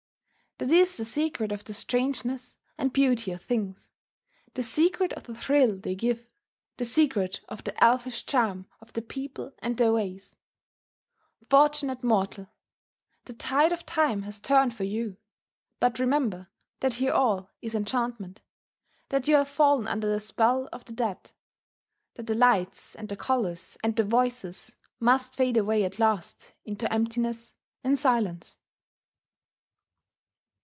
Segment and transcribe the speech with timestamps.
[0.63, 3.89] That is the secret of the strangeness and beauty of things,
[4.53, 6.27] the secret of the thrill they give,
[6.77, 10.35] the secret of the elfish charm of the people and their ways.
[11.49, 12.47] Fortunate mortal!
[13.25, 15.17] the tide of Time has turned for you!
[15.79, 16.49] But remember
[16.81, 18.41] that here all is enchantment,
[19.09, 21.31] that you have fallen under the spell of the dead,
[22.13, 26.91] that the lights and the colours and the voices must fade away at last into
[26.93, 28.57] emptiness and silence.